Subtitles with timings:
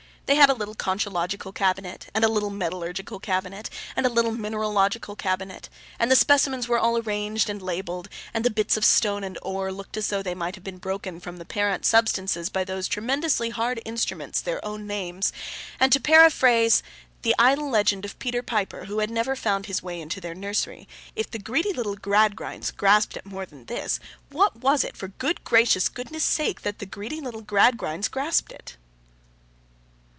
[0.27, 5.17] They had a little conchological cabinet, and a little metallurgical cabinet, and a little mineralogical
[5.17, 5.67] cabinet;
[5.99, 9.73] and the specimens were all arranged and labelled, and the bits of stone and ore
[9.73, 13.49] looked as though they might have been broken from the parent substances by those tremendously
[13.49, 15.33] hard instruments their own names;
[15.81, 16.81] and, to paraphrase
[17.23, 20.87] the idle legend of Peter Piper, who had never found his way into their nursery,
[21.13, 23.99] If the greedy little Gradgrinds grasped at more than this,
[24.29, 28.77] what was it for good gracious goodness' sake, that the greedy little Gradgrinds grasped it!